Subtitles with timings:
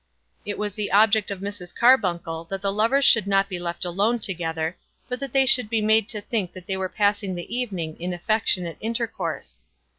[0.45, 1.75] It was the object of Mrs.
[1.75, 4.75] Carbuncle that the lovers should not be left alone together,
[5.07, 8.11] but that they should be made to think that they were passing the evening in
[8.11, 9.59] affectionate intercourse.